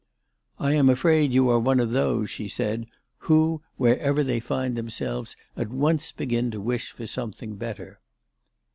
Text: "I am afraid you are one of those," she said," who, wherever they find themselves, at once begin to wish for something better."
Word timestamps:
"I 0.59 0.71
am 0.73 0.89
afraid 0.89 1.31
you 1.31 1.47
are 1.49 1.59
one 1.59 1.79
of 1.79 1.91
those," 1.91 2.31
she 2.31 2.47
said," 2.47 2.87
who, 3.29 3.61
wherever 3.77 4.23
they 4.23 4.39
find 4.39 4.75
themselves, 4.75 5.35
at 5.55 5.69
once 5.69 6.11
begin 6.11 6.49
to 6.49 6.59
wish 6.59 6.89
for 6.91 7.05
something 7.05 7.53
better." 7.55 7.99